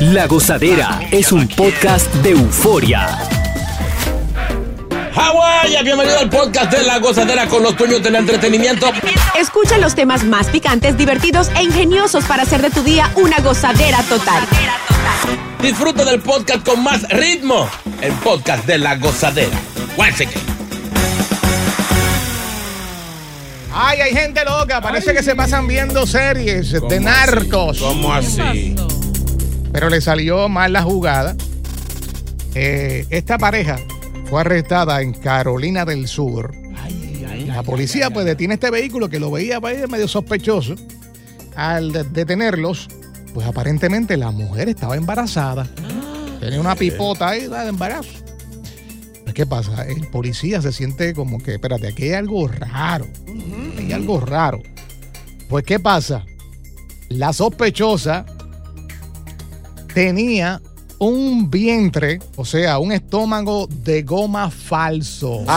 [0.00, 3.18] La Gozadera es un podcast de euforia.
[5.12, 8.86] Hawái, bienvenido al podcast de La Gozadera con los dueños del entretenimiento.
[9.38, 14.02] Escucha los temas más picantes, divertidos e ingeniosos para hacer de tu día una gozadera
[14.04, 14.44] total.
[15.60, 17.68] Disfruta del podcast con más ritmo.
[18.00, 19.58] El podcast de La Gozadera.
[19.96, 20.40] Once again.
[23.72, 24.80] Ay, hay gente loca.
[24.80, 27.78] Parece que se pasan viendo series de ¿Cómo narcos.
[27.78, 28.74] ¿Cómo así?
[29.72, 31.36] Pero le salió mal la jugada.
[32.54, 33.76] Eh, esta pareja
[34.28, 36.54] fue arrestada en Carolina del Sur.
[37.46, 40.74] La policía pues detiene este vehículo que lo veía medio sospechoso.
[41.56, 42.88] Al de- detenerlos,
[43.34, 45.66] pues aparentemente la mujer estaba embarazada.
[46.40, 48.10] Tenía una pipota ahí de embarazo.
[49.24, 49.82] Pues, ¿Qué pasa?
[49.88, 53.06] El policía se siente como que, espérate, aquí hay algo raro.
[53.76, 54.62] Hay algo raro.
[55.48, 56.24] Pues, ¿qué pasa?
[57.08, 58.24] La sospechosa
[59.98, 60.62] tenía
[61.00, 65.42] un vientre, o sea, un estómago de goma falso.
[65.44, 65.50] ¿Cómo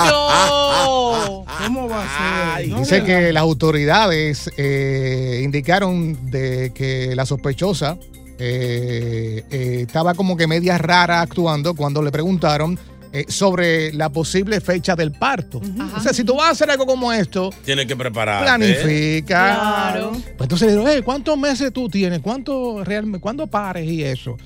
[1.87, 2.75] va a ser?
[2.75, 7.99] Dice que las autoridades eh, indicaron de que la sospechosa
[8.39, 12.79] eh, eh, estaba como que media rara actuando cuando le preguntaron
[13.13, 15.59] eh, sobre la posible fecha del parto.
[15.97, 18.45] O sea, si tú vas a hacer algo como esto, Tienes que prepararte.
[18.45, 19.55] planifica.
[19.55, 20.11] Claro.
[20.11, 22.19] Pues entonces le dijeron, "Hey, ¿cuántos meses tú tienes?
[22.21, 24.37] ¿Cuánto realmente, cuándo pares y eso?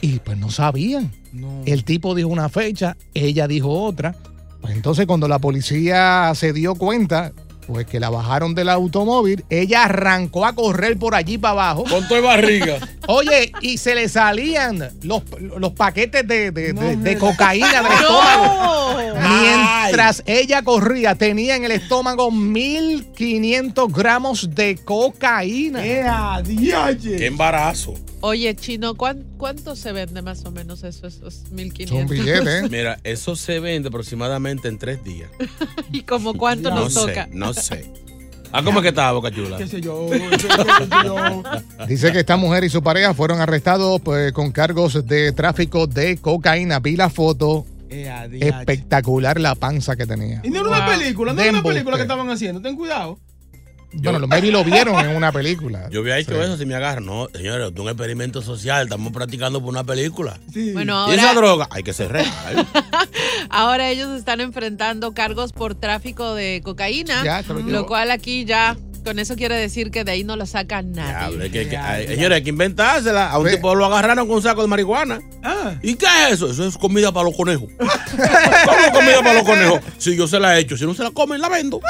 [0.00, 1.10] Y pues no sabían.
[1.66, 4.14] El tipo dijo una fecha, ella dijo otra.
[4.60, 7.32] Pues entonces cuando la policía se dio cuenta,
[7.66, 11.84] pues que la bajaron del automóvil, ella arrancó a correr por allí para abajo.
[11.88, 12.78] Con tu barriga.
[13.06, 15.22] Oye, y se le salían los,
[15.58, 18.96] los paquetes de, de- de- de cocaína del estómago.
[19.40, 25.80] Mientras ella corría, tenía en el estómago 1500 gramos de cocaína.
[27.18, 27.94] Qué embarazo.
[28.20, 31.98] Oye, Chino, ¿cuán- ¿cuánto se vende más o menos eso, esos 1500?
[31.98, 32.68] Son billetes, ¿eh?
[32.70, 35.32] Mira, eso se vende aproximadamente en tres días.
[35.92, 37.28] ¿Y como cuánto No nos sé, toca?
[37.32, 37.92] no sé.
[38.52, 39.58] Ah, ¿cómo es que estaba, Boca Chula?
[41.88, 46.18] Dice que esta mujer y su pareja fueron arrestados pues, con cargos de tráfico de
[46.18, 46.78] cocaína.
[46.78, 47.66] Vi la foto.
[47.90, 50.40] Espectacular la panza que tenía.
[50.44, 52.62] Y no era una película, no era una película que estaban haciendo.
[52.62, 53.18] Ten cuidado.
[53.94, 55.88] Bueno, los maybe lo vieron en una película.
[55.90, 56.40] Yo había hecho Sí.
[56.40, 57.04] eso si me agarran.
[57.06, 58.84] No, señores, esto es un experimento social.
[58.84, 60.38] Estamos practicando por una película.
[60.52, 60.72] Sí.
[60.72, 62.28] Bueno, Y esa droga hay que ser real.
[63.50, 68.76] ahora ellos están enfrentando cargos por tráfico de cocaína, Ya, lo lo cual aquí ya,
[69.04, 71.50] con eso quiere decir que de ahí no lo saca nadie.
[71.50, 73.30] Que- que- señores, hay que inventársela.
[73.30, 75.20] A un tipo lo agarraron con un saco de marihuana.
[75.42, 76.50] Ah, ¿Y qué es eso?
[76.50, 77.68] Eso es comida para los conejos.
[77.78, 79.80] ¿Cómo comida para los conejos?
[79.98, 81.80] Si yo se la he hecho, si no se la comen, la vendo.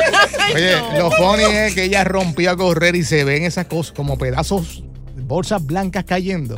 [0.54, 4.18] Oye, lo funny es que ella rompió a correr y se ven esas cosas como
[4.18, 4.82] pedazos,
[5.16, 6.54] bolsas blancas cayendo.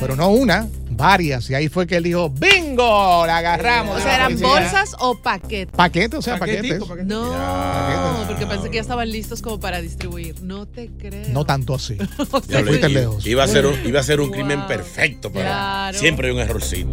[0.00, 1.48] Pero no una, varias.
[1.50, 3.24] Y ahí fue que él dijo, ¡bingo!
[3.26, 3.98] La agarramos.
[3.98, 5.74] O sea, ¿eran bolsas o paquetes?
[5.74, 6.88] Paquetes, o sea, paquetico, paquetes.
[6.88, 7.14] paquetico.
[7.14, 10.34] No, porque pensé que ya estaban listos como para distribuir.
[10.42, 11.28] No te creo.
[11.30, 11.96] No tanto así.
[12.32, 12.92] O sea, Te fuiste sí.
[12.92, 13.26] lejos.
[13.26, 15.98] Iba a ser un, iba a ser un crimen perfecto, pero Claro.
[15.98, 16.88] siempre hay un errorcito.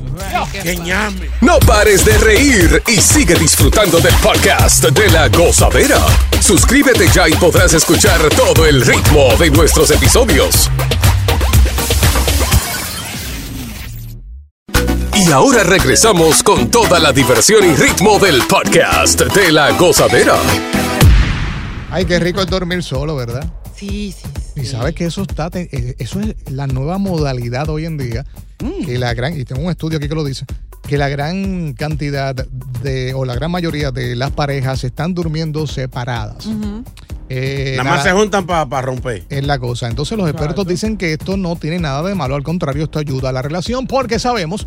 [0.52, 1.30] qué ¡Qué ñame!
[1.42, 6.00] No pares de reír y sigue disfrutando del podcast de La Gozadera.
[6.42, 10.70] Suscríbete ya y podrás escuchar todo el ritmo de nuestros episodios.
[15.28, 20.36] Y ahora regresamos con toda la diversión y ritmo del podcast de La Gozadera.
[21.92, 23.46] Ay, qué rico es dormir solo, ¿verdad?
[23.76, 24.62] Sí, sí, sí.
[24.62, 28.26] Y sabes que eso está, eh, eso es la nueva modalidad hoy en día.
[28.86, 30.46] Que la gran, y tengo un estudio aquí que lo dice,
[30.88, 36.48] que la gran cantidad de, o la gran mayoría de las parejas están durmiendo separadas.
[37.30, 39.26] Eh, Nada más la- se juntan para romper.
[39.30, 39.88] es la cosa.
[39.90, 43.30] Entonces los expertos dicen que esto no tiene nada de malo, al contrario, esto ayuda
[43.30, 44.66] a la relación porque sabemos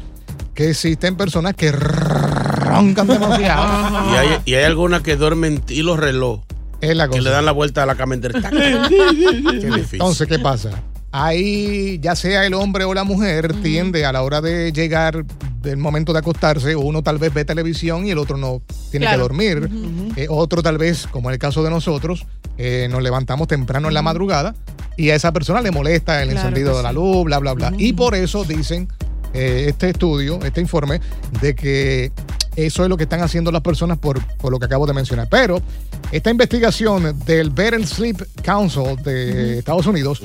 [0.60, 4.12] que existen personas que roncan demasiado.
[4.12, 6.40] Y hay, y hay algunas que duermen y los reloj.
[6.82, 7.30] es la Que le cosa.
[7.30, 8.42] dan la vuelta a la cama entera.
[8.42, 8.88] Tac, tac.
[8.90, 9.88] Qué difícil.
[9.94, 10.70] Entonces, ¿qué pasa?
[11.12, 15.24] Ahí, ya sea el hombre o la mujer, tiende a la hora de llegar
[15.62, 18.60] del momento de acostarse, uno tal vez ve televisión y el otro no
[18.90, 19.16] tiene Claro.
[19.16, 19.70] que dormir.
[20.16, 22.26] Eh, otro tal vez, como en el caso de nosotros,
[22.58, 24.54] eh, nos levantamos temprano en la madrugada
[24.98, 27.72] y a esa persona le molesta el Claro encendido de la luz, bla, bla, bla.
[27.78, 28.88] Y por eso dicen
[29.34, 31.00] eh, este estudio, este informe,
[31.40, 32.12] de que
[32.56, 35.28] eso es lo que están haciendo las personas por, por lo que acabo de mencionar.
[35.30, 35.60] Pero
[36.12, 40.20] esta investigación del Better Sleep Council de Estados Unidos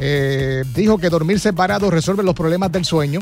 [0.00, 3.20] eh, dijo que dormir separado resuelve los problemas del sueño.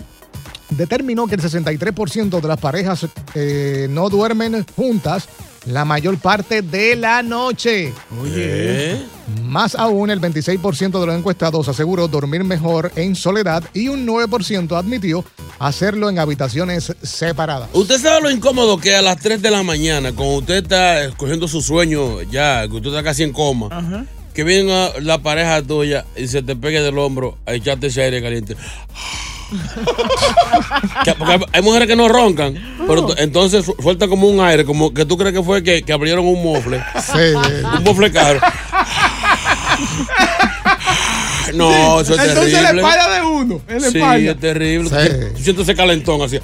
[0.70, 5.28] Determinó que el 63% de las parejas eh, no duermen juntas
[5.66, 7.92] la mayor parte de la noche.
[8.20, 9.00] Oye.
[9.42, 14.76] Más aún, el 26% de los encuestados aseguró dormir mejor en soledad y un 9%
[14.76, 15.24] admitió
[15.58, 17.68] hacerlo en habitaciones separadas.
[17.72, 21.48] Usted sabe lo incómodo que a las 3 de la mañana, cuando usted está escogiendo
[21.48, 26.28] su sueño ya, que usted está casi en coma, que venga la pareja tuya y
[26.28, 28.56] se te pegue del hombro a echarte ese aire caliente.
[31.04, 32.54] Que- porque hay, hay mujeres que no roncan,
[32.86, 35.82] pero ento- entonces su- suelta como un aire, como que tú crees que fue que,
[35.82, 37.34] que abrieron un mofle, Sí,
[37.76, 38.40] un mofle caro.
[41.54, 42.82] No, eso es Entonces terrible.
[42.82, 43.60] la espalda de uno.
[43.68, 44.90] Sí, es terrible.
[44.90, 45.34] Sí.
[45.36, 46.38] Tú sientes ese calentón así.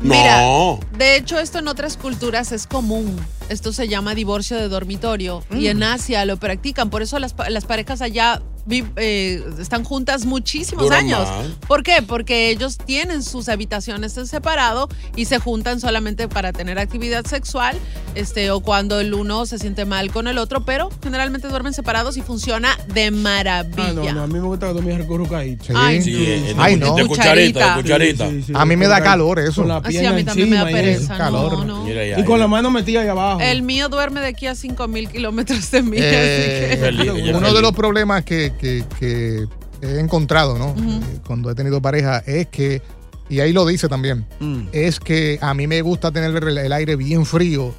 [0.00, 0.78] Mira, No.
[0.98, 3.18] de hecho esto en otras culturas es común.
[3.48, 6.90] Esto se llama divorcio de dormitorio y en Asia lo practican.
[6.90, 11.20] Por eso las, pa- las parejas allá eh, están juntas muchísimos Duran años.
[11.28, 11.46] más.
[11.68, 12.02] ¿Por qué?
[12.06, 17.76] Porque ellos tienen sus habitaciones en separado y se juntan solamente para tener actividad sexual
[18.14, 22.16] este, o cuando el uno se siente mal con el otro, pero generalmente duermen separados
[22.16, 23.84] y funciona de maravilla.
[23.88, 25.64] Ah, no, no, a mí me gusta dormir recurrucadito.
[25.66, 25.72] Sí.
[25.76, 26.24] Ay, Sí, Sí.
[26.26, 26.94] eh, Ay, de, no.
[26.94, 28.28] de cucharita, de Cucharita.
[28.54, 29.62] A mí me da calor eso.
[29.62, 31.16] Con la Así pierna a mí también me da pereza.
[31.16, 31.52] calor.
[31.52, 31.84] No, no.
[31.84, 32.42] Mira ya, Y con ya.
[32.42, 33.40] la mano metida ahí abajo.
[33.40, 35.96] El mío duerme de aquí a 5 mil kilómetros de mí.
[36.00, 37.54] Eh, así que- Feliz, ella Uno feliz.
[37.54, 39.46] de los problemas que, que- que
[39.82, 40.70] he encontrado, ¿no?
[40.76, 42.82] Eh, Cuando he tenido pareja es que,
[43.28, 44.68] y ahí lo dice también, Mm.
[44.72, 47.74] es que a mí me gusta tener el, el aire bien frío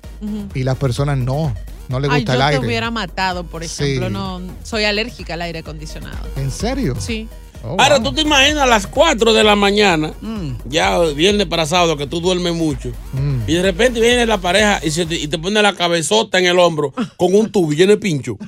[0.54, 1.54] y las personas no,
[1.90, 2.68] no les Ay, gusta yo el te aire.
[2.68, 3.84] hubiera matado, por Sí.
[3.84, 4.10] ejemplo.
[4.10, 6.18] No, soy alérgica al aire acondicionado.
[6.36, 6.96] ¿En serio?
[7.00, 7.28] Sí.
[7.64, 8.04] Oh, Ahora wow.
[8.10, 10.50] tú te imaginas a las 4 de la mañana, Mm.
[10.70, 13.40] ya viernes para sábado, que tú duermes mucho, Mm.
[13.48, 16.46] y de repente viene la pareja y, se te, y te pone la cabezota en
[16.46, 18.38] el hombro con un tubo y lleno de pincho.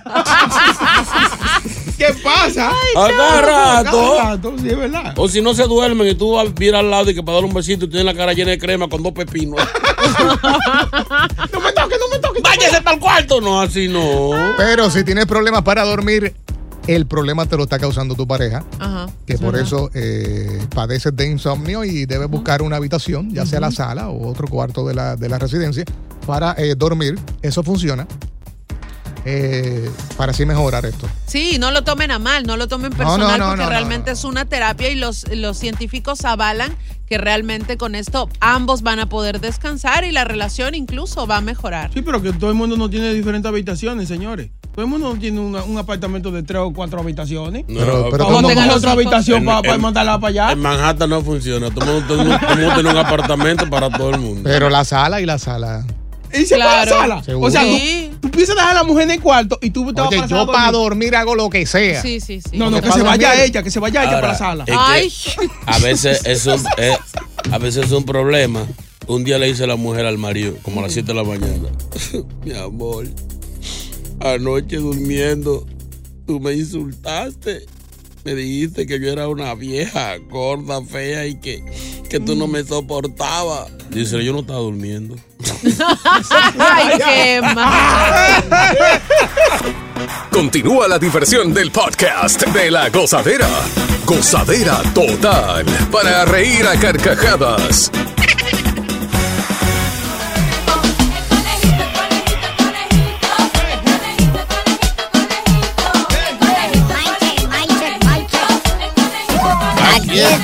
[1.97, 2.69] ¿Qué pasa?
[2.69, 4.15] A cada rato.
[4.17, 5.13] Cada rato, sí, es verdad.
[5.17, 7.35] O si no se duermen y tú vas a ir al lado y que para
[7.35, 9.59] darle un besito y tienes la cara llena de crema con dos pepinos.
[11.53, 12.41] No me toques, no me toques.
[12.41, 13.41] ¡Váyase para el cuarto!
[13.41, 14.31] No, así no.
[14.57, 16.33] Pero si tienes problemas para dormir,
[16.87, 19.07] el problema te lo está causando tu pareja, Ajá.
[19.25, 19.67] que es por verdad.
[19.67, 24.27] eso eh, padeces de insomnio y debes buscar una habitación, ya sea la sala o
[24.29, 25.83] otro cuarto de la, de la residencia,
[26.25, 27.19] para eh, dormir.
[27.41, 28.07] Eso funciona.
[29.25, 31.07] Eh, para así mejorar esto.
[31.25, 34.11] Sí, no lo tomen a mal, no lo tomen personal no, no, porque no, realmente
[34.11, 34.13] no.
[34.17, 36.75] es una terapia y los, los científicos avalan
[37.07, 41.41] que realmente con esto ambos van a poder descansar y la relación incluso va a
[41.41, 41.89] mejorar.
[41.93, 44.51] Sí, pero que todo el mundo no tiene diferentes habitaciones, señores.
[44.73, 47.65] Todo el mundo no tiene una- un apartamento de tres o cuatro habitaciones.
[47.67, 50.51] No, Pero- ¿cómo- tener los otra habitación En- para en- mandarla para allá.
[50.51, 51.71] En Manhattan no funciona.
[51.71, 54.19] Todo el mundo, todo el mundo- todo el mundo tiene un apartamento para todo el
[54.19, 54.41] mundo.
[54.43, 55.85] Pero la sala y la sala.
[56.33, 56.69] Y se Claro.
[56.71, 57.23] para la sala.
[57.23, 57.47] Seguro.
[57.47, 58.11] O sea, Sí.
[58.21, 60.17] tú, tú piensas dejar a la mujer en el cuarto y tú te vas Oye,
[60.17, 61.15] para la yo para dormir.
[61.15, 62.01] hago lo que sea.
[62.01, 62.57] Sí, sí, sí.
[62.57, 64.63] No, no, que para se vaya dormir- ella, que se vaya ella para la sala.
[64.65, 65.11] es que Ay.
[65.65, 66.97] a veces es un, eh,
[67.51, 68.65] a veces es un problema.
[69.07, 71.69] Un día le dice la mujer al marido, como a las 7 de la mañana,
[72.45, 73.07] mi amor,
[74.19, 75.65] anoche durmiendo,
[76.27, 77.65] tú me insultaste.
[78.23, 81.63] Me dijiste que yo era una vieja, gorda, fea y que,
[82.09, 83.71] que tú no me soportabas.
[83.89, 85.15] Dice, yo no estaba durmiendo.
[86.59, 88.43] Ay, qué mal.
[90.31, 93.49] Continúa la diversión del podcast de la gozadera.
[94.05, 95.65] Gozadera total.
[95.91, 97.91] Para reír a carcajadas.
[110.19, 110.39] Es.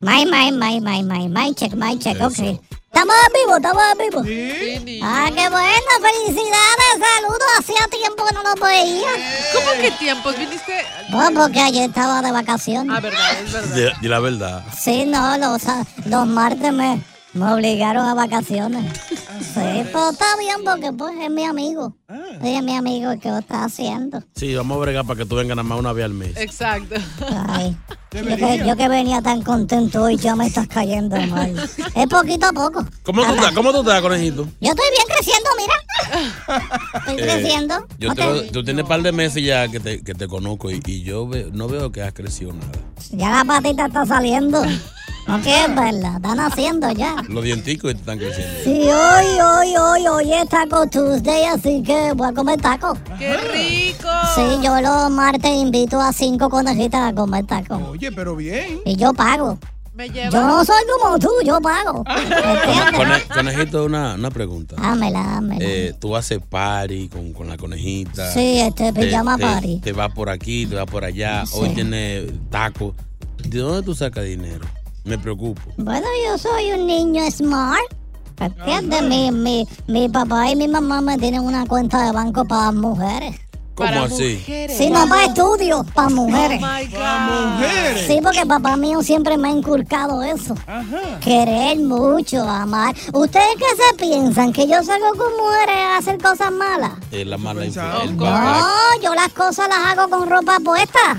[0.00, 2.38] My, my, my, my, my, my check, my check, ok.
[2.38, 4.24] Estamos en vivo, estamos en vivo.
[4.24, 5.00] Sí.
[5.02, 9.08] Ah, qué bueno, felicidades, saludos, hacía tiempo que no los veía.
[9.52, 10.38] ¿Cómo que tiempos?
[10.38, 10.84] ¿Viniste?
[11.12, 12.96] Oh, porque ayer estaba de vacaciones.
[12.96, 13.92] Ah, verdad, es verdad.
[14.00, 14.64] Y la verdad.
[14.76, 15.62] Sí, no, los,
[16.06, 17.02] los martes me,
[17.38, 18.92] me obligaron a vacaciones.
[19.08, 19.60] Sí,
[19.92, 21.94] pero está bien porque pues es mi amigo.
[22.42, 24.22] Sí, es mi amigo el que lo está haciendo.
[24.34, 26.36] Sí, vamos a bregar para que tú vengas nada más una vez al mes.
[26.36, 26.94] Exacto.
[27.48, 27.76] Ay,
[28.12, 31.54] yo que, yo que venía tan contento hoy ya me estás cayendo mal.
[31.94, 32.86] Es poquito a poco.
[33.02, 33.52] ¿Cómo tú estás?
[33.52, 34.46] ¿Cómo tú estás, conejito?
[34.60, 36.98] Yo estoy bien creciendo, mira.
[37.00, 37.74] Estoy Eh, creciendo.
[37.98, 40.28] Yo ¿No te, te- tú tienes un par de meses ya que te, que te
[40.28, 42.72] conozco y, y yo ve- no veo que has crecido nada.
[43.10, 44.62] Ya la patita está saliendo.
[45.44, 47.16] Que es verdad, están haciendo ya.
[47.28, 48.54] Los dienticos te están creciendo.
[48.64, 52.96] Sí, hoy, hoy, hoy, hoy es Taco Tuesday, así que voy a comer taco.
[53.18, 54.08] ¡Qué rico!
[54.34, 57.76] Sí, yo los martes invito a cinco conejitas a comer taco.
[57.90, 58.80] Oye, pero bien.
[58.86, 59.58] Y yo pago.
[59.94, 60.08] Me.
[60.08, 62.04] Yo no soy como tú, yo pago.
[63.34, 64.76] Conejito, una, una pregunta.
[64.76, 65.64] Dámela, dámela.
[65.64, 68.32] Eh, tú haces party con, con la conejita.
[68.32, 69.80] Sí, este, Te- pijama te, party.
[69.80, 71.44] Te va por aquí, te va por allá.
[71.46, 71.58] Sí.
[71.60, 72.94] Hoy tiene taco.
[73.44, 74.66] ¿De dónde tú sacas dinero?
[75.08, 75.62] Me preocupo.
[75.78, 77.80] Bueno, yo soy un niño smart.
[78.38, 79.02] ¿Entiendes?
[79.02, 83.40] Mi, mi, mi papá y mi mamá me tienen una cuenta de banco para mujeres.
[83.74, 84.34] ¿Cómo Para así?
[84.40, 84.76] mujeres.
[84.76, 86.60] Sí, no para estudios, para mujeres.
[86.62, 88.06] Oh my God.
[88.06, 90.54] Sí, porque papá mío siempre me ha inculcado eso.
[91.20, 92.94] Querer mucho, amar.
[93.12, 94.52] ¿Ustedes qué se piensan?
[94.52, 96.92] ¿Que yo salgo con mujeres a hacer cosas malas?
[97.10, 98.04] Es la mala influencia.
[98.14, 101.18] No, yo las cosas las hago con ropa puesta.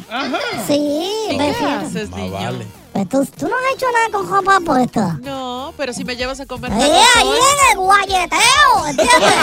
[0.67, 2.78] Sí, ¿Y me qué Más vale.
[3.09, 5.17] Tú, tú no has hecho nada con ropa puesta.
[5.21, 6.75] No, pero si me llevas a comer Eh,
[7.15, 9.33] ahí en el guayeteo, ¿entiendes?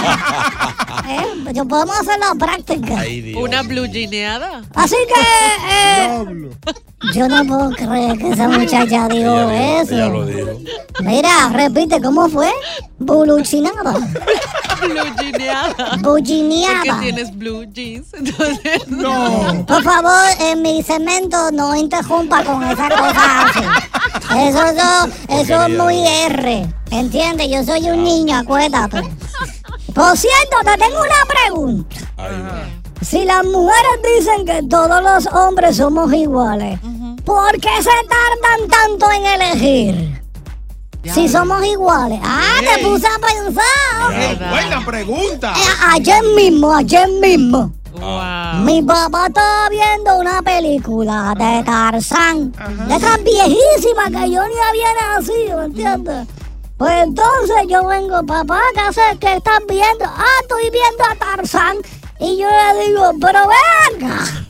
[1.09, 2.99] eh, yo podemos hacer la práctica.
[2.99, 3.43] Ay, Dios.
[3.43, 4.63] una blue jeaneada.
[4.75, 5.21] Así que
[5.71, 6.51] eh,
[7.15, 9.51] yo no puedo creer que esa muchacha dijo Ella, dijo-
[9.83, 9.95] eso.
[9.95, 10.49] ella lo dijo.
[11.03, 12.51] Mira, repite, ¿cómo fue?
[12.99, 13.93] Buluchinada.
[13.93, 15.75] Blue jeaneada.
[15.77, 17.01] Porque Bullineada.
[17.01, 18.13] tienes blue jeans.
[18.15, 19.65] Entonces, No.
[19.67, 23.61] Por favor, en mi segmento no interrumpa con esa cosa así.
[24.39, 26.67] Eso, eso, eso es muy R.
[26.91, 27.49] ¿Entiendes?
[27.51, 29.03] Yo soy un niño, acuérdate.
[29.95, 31.97] Por cierto, te tengo una pregunta.
[32.19, 32.76] Ay.
[33.09, 36.81] Si las mujeres dicen que todos los hombres somos iguales,
[37.25, 40.23] ¿por qué se tardan tanto en elegir?
[41.15, 42.19] Si somos iguales.
[42.25, 42.85] Ah, te Ey.
[42.85, 44.11] puse a pensar.
[44.11, 44.51] ¿Verdad?
[44.51, 45.53] buena pregunta.
[45.57, 47.73] Eh, Ayer mismo, ayer mismo.
[47.93, 48.65] wow.
[48.65, 52.51] Mi papá estaba viendo una película de Tarzán,
[52.89, 56.27] de esas viejísimas que yo ni había nacido, ¿entiendes?
[56.77, 59.19] Pues entonces yo vengo, papá, ¿qué haces?
[59.21, 60.05] ¿Qué estás viendo?
[60.07, 61.77] Ah, estoy viendo a Tarzán.
[62.19, 63.41] Y yo le digo, pero
[63.91, 64.46] venga,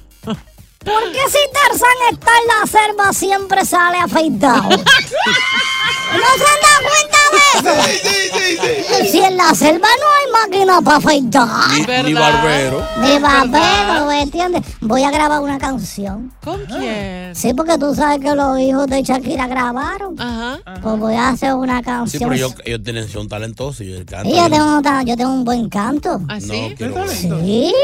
[0.87, 4.69] ¿por qué si Tarzán está en la selva siempre sale afeitado?
[4.71, 7.73] ¿No se han dado cuenta de eso?
[7.83, 9.09] Sí, sí, sí, sí.
[9.11, 11.49] Si en la selva no hay máquina para afeitar.
[11.73, 12.87] Ni, ni barbero.
[12.99, 14.63] Mi barbero, ¿me entiendes?
[14.81, 16.33] Voy a grabar una canción.
[16.43, 17.35] ¿Con quién?
[17.35, 20.19] Sí, porque tú sabes que los hijos de Shakira grabaron.
[20.19, 20.61] Ajá.
[20.81, 22.23] Pues voy a hacer una Sí, canción.
[22.31, 24.31] pero ellos, ellos tienen, son talentosos y el canto.
[24.31, 26.21] Sí, yo tengo, yo tengo un buen canto.
[26.29, 26.47] ¿Así?
[26.71, 27.41] No, quiero ¿Qué talento?
[27.41, 27.75] Sí.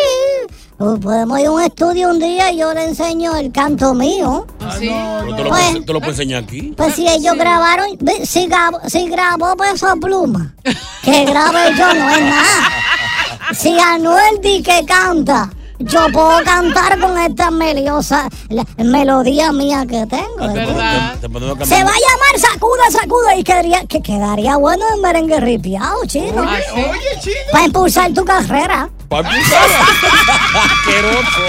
[0.82, 4.44] Pues podemos ir a un estudio un día y yo le enseño el canto mío.
[4.66, 4.90] ¿Así?
[5.20, 6.74] Pero te lo, Pues- te lo puedo enseñar aquí.
[6.76, 7.86] Pues si ellos grabaron,
[8.24, 10.52] si, grabó, si grabó Peso Pluma,
[11.04, 13.54] que grabe yo no es nada.
[13.54, 20.04] Si Anuel di que canta, yo puedo cantar con esta melodiosa, la melodía mía que
[20.06, 20.34] tengo.
[20.36, 20.66] Te, ¿entiendes?
[20.74, 21.12] ¿Verdad?
[21.20, 25.38] te- te Se va a llamar Sacuda, Sacuda y quedaría, que quedaría bueno en merengue
[25.38, 26.42] ripiado, chino.
[26.44, 26.80] ¿Ah, sí?
[26.80, 27.36] Oye, chino.
[27.52, 28.90] Para impulsar tu carrera.
[29.12, 29.68] Pa' empezar.
[30.54, 31.42] Asqueroso.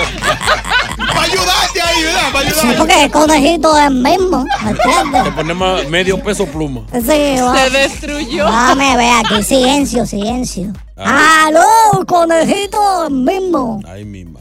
[0.98, 2.32] Para ayudarte ahí, ¿verdad?
[2.34, 2.77] Para Sí, ayudarte.
[2.77, 5.34] porque el conejito es el mismo, ¿me Te entiendes?
[5.34, 6.82] ponemos medio peso pluma.
[6.91, 7.55] Sí, va.
[7.58, 8.46] Se destruyó.
[8.46, 10.74] Dame, ve aquí, silencio, silencio.
[10.98, 13.82] ¡Aló, conejito el mismo!
[13.88, 14.39] Ahí misma.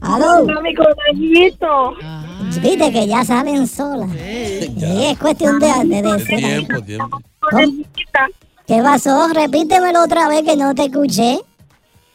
[0.00, 0.44] ¡Aló!
[0.62, 1.94] mi conejito.
[2.62, 4.08] Viste que ya salen solas.
[4.10, 6.36] Sí, es cuestión de, de decir.
[6.38, 7.18] Tiempo, tiempo.
[8.66, 9.28] ¿Qué pasó?
[9.28, 11.40] Repítemelo otra vez que no te escuché.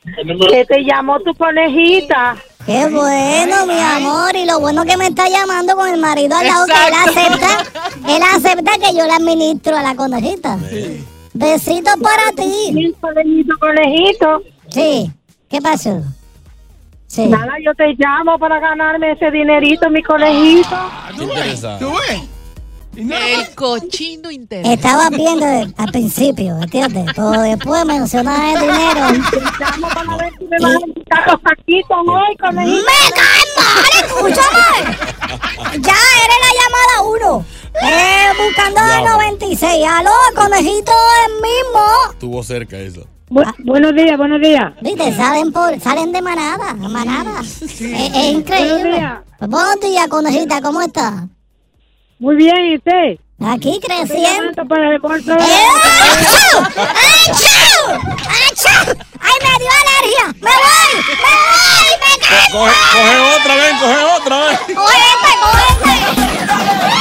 [0.03, 2.35] Que te llamó tu conejita.
[2.65, 4.35] Qué bueno, mi amor.
[4.35, 7.57] Y lo bueno que me está llamando con el marido al lado, que él acepta.
[8.07, 10.57] Él acepta que yo le administro a la conejita.
[11.33, 12.95] Besitos para ti.
[12.99, 14.41] Conejito, conejito.
[14.69, 15.11] Sí.
[15.49, 16.01] ¿Qué pasó?
[17.07, 17.27] Sí.
[17.27, 20.77] Nada, yo te llamo para ganarme ese dinerito, mi conejito.
[21.17, 21.85] Qué interesante.
[21.85, 22.21] ¿Tú ves?
[22.21, 22.27] No,
[22.99, 24.67] El cochino interés.
[24.67, 25.45] Estaba viendo
[25.77, 27.05] al principio, ¿entiendes?
[27.15, 29.25] Pero después mencionaba el dinero.
[29.59, 32.85] Llamo para ver si me vas a invitar los taquitos hoy, conejito.
[32.85, 34.05] ¡Me cae mal!
[34.05, 34.97] ¡Escúchame!
[35.81, 37.45] Ya eres la llamada uno.
[37.81, 39.11] Eh, buscando el Diablo.
[39.11, 39.85] 96.
[39.87, 40.91] ¡Aló, conejito
[41.27, 42.11] el mismo!
[42.11, 43.05] Estuvo cerca eso.
[43.29, 44.73] Bu- buenos días, buenos días.
[44.81, 47.39] Viste, salen, por, salen de manada, a manada.
[47.41, 48.91] Es, es Buenos increíble.
[48.97, 49.19] días.
[49.39, 51.23] Buenos días, conejita, ¿cómo estás?
[52.19, 53.17] Muy bien, ¿y usted?
[53.45, 54.65] Aquí creciendo.
[54.67, 55.67] para el bolso de- ¡Eh,
[56.03, 56.57] ¡Achú!
[56.75, 57.57] ¡Achú!
[58.27, 58.75] ¡Achú!
[59.21, 60.25] ¡Ay, me dio alergia!
[60.41, 60.91] ¡Me voy!
[60.95, 61.91] ¡Me voy!
[62.01, 62.51] ¡Me cae!
[62.51, 64.59] Coge, coge otra vez, coge otra vez.
[64.59, 66.99] ¡Cógete, cógete!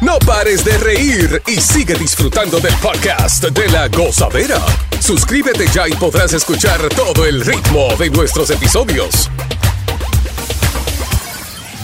[0.00, 4.58] No pares de reír y sigue disfrutando del podcast de la gozadera.
[4.98, 9.30] Suscríbete ya y podrás escuchar todo el ritmo de nuestros episodios.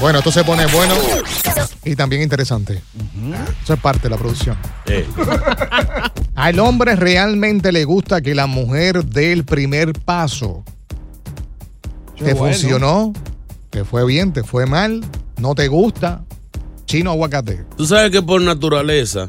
[0.00, 0.94] Bueno, esto se pone bueno
[1.84, 2.82] y también interesante.
[3.62, 4.56] Eso es parte de la producción.
[4.86, 5.06] Eh,
[6.34, 10.64] Al hombre realmente le gusta que la mujer dé el primer paso.
[12.16, 12.52] Qué ¿Te bueno.
[12.54, 13.12] funcionó?
[13.70, 14.32] ¿Te fue bien?
[14.32, 15.02] ¿Te fue mal?
[15.38, 16.24] ¿No te gusta?
[16.84, 17.64] Chino aguacate.
[17.76, 19.28] Tú sabes que por naturaleza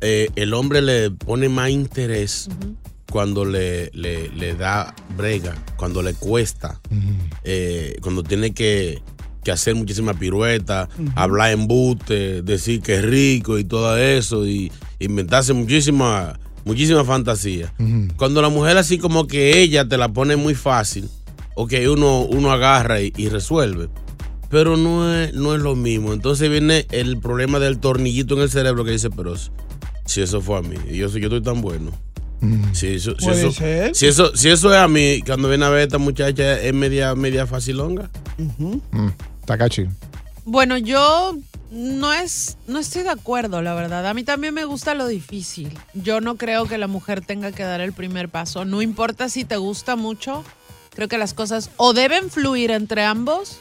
[0.00, 2.48] eh, el hombre le pone más interés
[3.10, 6.80] cuando le, le- le da brega, cuando le cuesta,
[7.44, 9.02] eh, cuando tiene que,
[9.44, 14.72] que hacer muchísimas piruetas, hablar en buste, decir que es rico y todo eso, y
[14.98, 17.72] inventarse muchísima, muchísima fantasía.
[18.16, 21.08] Cuando la mujer así como que ella te la pone muy fácil,
[21.54, 23.88] ok, uno, uno agarra y, y resuelve.
[24.50, 26.12] Pero no es, no es lo mismo.
[26.12, 29.34] Entonces viene el problema del tornillito en el cerebro que dice, pero
[30.06, 31.90] si eso fue a mí, y yo, soy- yo estoy tan bueno.
[32.72, 33.50] Si eso, si, eso,
[33.94, 37.14] si, eso, si eso es a mí, cuando viene a ver esta muchacha es media,
[37.14, 38.10] media facilonga.
[38.92, 39.08] Mm,
[39.46, 39.86] Takachi.
[40.44, 41.36] Bueno, yo
[41.70, 44.06] no es no estoy de acuerdo, la verdad.
[44.06, 45.76] A mí también me gusta lo difícil.
[45.94, 48.64] Yo no creo que la mujer tenga que dar el primer paso.
[48.64, 50.44] No importa si te gusta mucho.
[50.94, 53.56] Creo que las cosas o deben fluir entre ambos,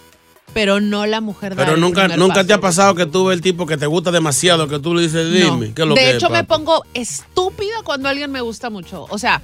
[0.54, 2.48] pero no la mujer dar Pero nunca, nunca paso.
[2.48, 5.02] te ha pasado que tú ves el tipo que te gusta demasiado, que tú le
[5.02, 5.56] dices, No.
[5.56, 8.42] dime, ¿qué es lo de que hecho, es, me papi?" pongo estúpida cuando alguien me
[8.42, 9.08] gusta mucho.
[9.10, 9.42] O sea,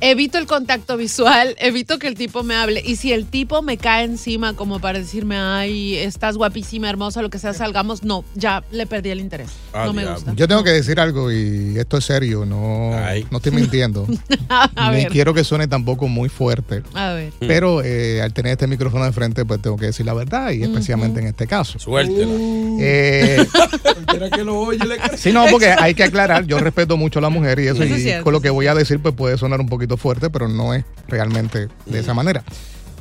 [0.00, 2.82] evito el contacto visual, evito que el tipo me hable.
[2.84, 7.30] Y si el tipo me cae encima como para decirme, ay, estás guapísima, hermosa, lo
[7.30, 9.50] que sea, salgamos, no, ya le perdí el interés.
[9.72, 10.16] Ah, no me diablo.
[10.20, 10.32] gusta.
[10.34, 12.90] Yo tengo que decir algo y esto es serio, no,
[13.30, 14.06] no estoy mintiendo.
[14.48, 15.08] A Ni ver.
[15.12, 16.82] quiero que suene tampoco muy fuerte.
[16.94, 17.32] A ver.
[17.40, 20.62] Pero eh, al tener este micrófono de frente, pues tengo que decir la verdad y
[20.62, 21.78] especialmente en este caso.
[21.78, 22.28] Suéltela.
[22.80, 23.44] Eh,
[23.82, 24.96] Cualquiera que lo oye le.
[25.16, 27.94] Sí, no, porque hay que aclarar, yo respeto mucho a la mujer y eso, Eso
[27.94, 30.30] es y cierto, con lo que voy a decir pues puede sonar un poquito fuerte,
[30.30, 32.44] pero no es realmente de esa manera.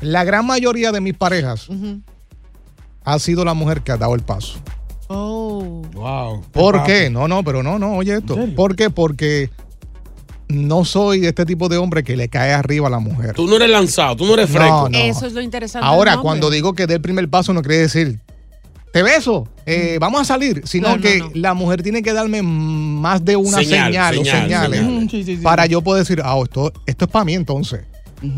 [0.01, 1.67] La gran mayoría de mis parejas
[3.03, 4.59] ha sido la mujer que ha dado el paso.
[5.07, 5.81] Oh.
[5.93, 6.43] Wow.
[6.51, 7.09] ¿Por qué?
[7.09, 8.37] No, no, pero no, no, oye esto.
[8.55, 8.89] ¿Por qué?
[8.89, 9.49] Porque
[10.49, 13.33] no soy este tipo de hombre que le cae arriba a la mujer.
[13.33, 14.89] Tú no eres lanzado, tú no eres fresco.
[14.89, 14.97] No, no.
[14.97, 15.85] Eso es lo interesante.
[15.85, 18.19] Ahora, cuando digo que dé el primer paso, no quiere decir,
[18.97, 21.29] te beso, eh, vamos a salir, sino No, no, que no.
[21.35, 25.09] la mujer tiene que darme más de una Señal, señal, o señal, señales señal.
[25.09, 25.43] Sí, sí, sí.
[25.43, 27.81] para yo poder decir, ah, esto, esto es para mí entonces.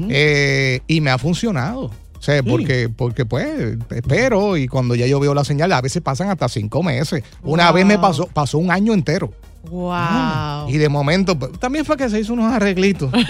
[0.09, 1.83] Eh, y me ha funcionado.
[2.17, 6.01] O sea, porque, porque pues espero y cuando ya yo veo la señal, a veces
[6.01, 7.23] pasan hasta cinco meses.
[7.41, 9.31] Una vez me pasó, pasó un año entero.
[9.63, 10.69] Wow.
[10.69, 13.11] Y de momento, pues, también fue que se hizo unos arreglitos.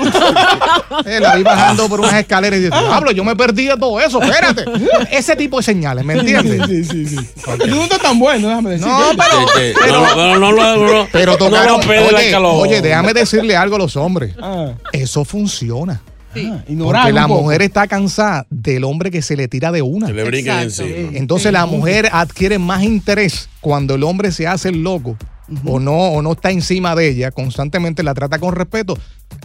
[1.06, 4.00] Eh, la vi bajando por unas escaleras y dije, Pablo, yo me perdí de todo
[4.00, 4.66] eso, espérate.
[5.12, 6.68] Ese tipo de señales, ¿me entiendes?
[6.68, 7.30] Sí, sí, sí.
[7.60, 8.88] Tú no estás tan bueno, déjame decir.
[8.88, 11.82] No, pero, Este, pero, no, no, no, no, pero no tocaron.
[11.88, 12.68] oye, calor.
[12.68, 14.34] oye, déjame decirle algo a los hombres.
[14.42, 16.02] Ah, Eso funciona.
[16.36, 19.82] ah, ignorar Porque un la mujer está cansada del hombre que se le tira de
[19.84, 20.08] una.
[20.08, 21.18] Que le.
[21.18, 25.18] Entonces la mujer adquiere más interés cuando el hombre se hace el loco
[25.66, 28.98] o no o no está encima de ella, constantemente la trata con respeto.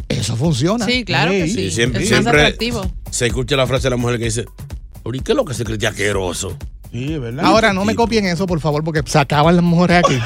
[0.09, 0.85] Eso funciona.
[0.85, 1.61] Sí, claro que Sí, sí.
[1.63, 2.83] Y siempre, es más siempre atractivo.
[3.11, 4.45] se escucha la frase de la mujer que dice,
[5.03, 6.57] ¿por qué es lo que se cree asqueroso?
[6.93, 7.45] Sí, es verdad.
[7.45, 10.19] Ahora no me copien eso, por favor, porque se acaban las mujeres aquí.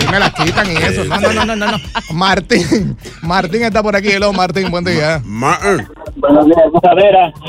[0.00, 1.04] Y me las quitan y eso.
[1.04, 1.72] No, no, no, no, no.
[1.72, 1.78] no.
[2.12, 4.08] Martín, Martín está por aquí.
[4.08, 5.20] Hello, Martín, buen día.
[5.24, 6.58] Martin, Buenos días.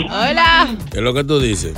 [0.09, 0.75] Hola.
[0.91, 1.73] ¿qué es lo que tú dices?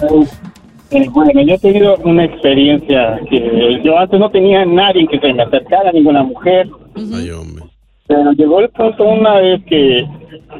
[0.93, 5.33] Eh, bueno, yo he tenido una experiencia que yo antes no tenía nadie que se
[5.33, 7.63] me acercara, ninguna mujer, Ay, hombre.
[8.07, 10.05] pero llegó el punto una vez que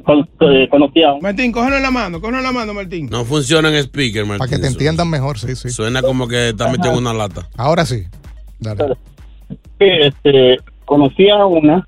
[0.04, 1.22] con- eh, conocí a un...
[1.22, 3.08] Martín, cógelo en la mano, cógelo en la mano, Martín.
[3.12, 4.39] No funciona en speaker, Martín.
[4.39, 5.69] Para que te entiendan mejor, sí, sí.
[5.69, 7.48] Suena como que está metido en una lata.
[7.58, 8.04] Ahora sí.
[8.60, 8.96] Dale.
[9.80, 11.86] este, conocí a una,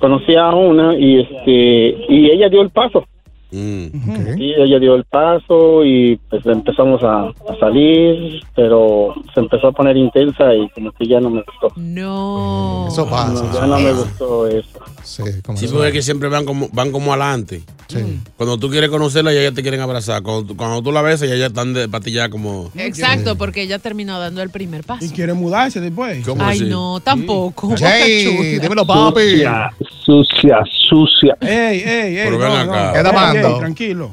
[0.00, 3.04] conocí a una y este y ella dio el paso.
[3.50, 3.86] Mm.
[3.86, 4.36] Ok.
[4.36, 9.72] Sí, ella dio el paso y pues empezamos a, a salir, pero se empezó a
[9.72, 11.72] poner intensa y como que ya no me gustó.
[11.76, 12.86] No.
[12.88, 13.42] Eso pasa.
[13.42, 14.78] No, ya no me gustó eso.
[15.02, 17.62] Sí, como Sí, porque siempre van como, van como adelante.
[17.88, 18.20] Sí.
[18.36, 20.22] Cuando tú quieres conocerla, ya te quieren abrazar.
[20.22, 22.70] Cuando, tú- cuando tú la ves, ya ellas están de patilla como...
[22.76, 25.04] Exacto, porque ella terminó dando el primer paso.
[25.06, 26.22] Y quiere mudarse después.
[26.24, 26.68] ¿Cómo Ay, así?
[26.68, 27.74] no, tampoco.
[27.78, 28.62] Jay, Chula.
[28.62, 29.20] dímelo, papi.
[29.20, 29.70] Sucia,
[30.04, 31.36] sucia, sucia.
[31.40, 32.24] Ey, ey, ey.
[32.24, 33.58] Pero ven acá.
[33.58, 34.12] Tranquilo.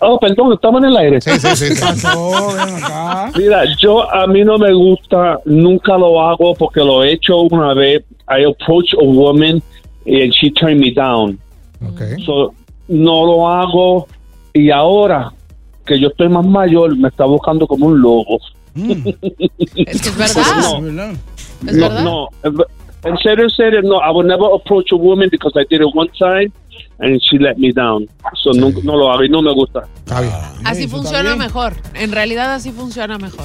[0.00, 1.20] Oh, perdón, estamos en el aire.
[1.20, 1.74] Sí, sí, sí.
[1.74, 1.80] sí.
[1.80, 3.32] Pasó, ven acá.
[3.36, 7.72] Mira, yo a mí no me gusta, nunca lo hago porque lo he hecho una
[7.74, 8.02] vez.
[8.28, 9.62] I approach a woman
[10.06, 11.38] and she turned me down.
[11.86, 12.00] Ok.
[12.24, 12.54] So,
[12.88, 14.06] no lo hago
[14.52, 15.32] y ahora
[15.84, 18.38] que yo estoy más mayor me está buscando como un lobo.
[18.74, 18.92] Mm,
[19.76, 20.42] Es que es verdad.
[20.60, 21.10] No.
[21.70, 22.04] es no, verdad.
[22.04, 22.28] no,
[23.04, 23.96] en serio, en serio, no.
[23.98, 26.52] I would never approach a woman because I did it one time
[26.98, 28.08] and she let me down.
[28.42, 29.88] So no, no lo hago y no me gusta.
[30.64, 31.74] Así funciona mejor.
[31.94, 33.44] En realidad así funciona mejor.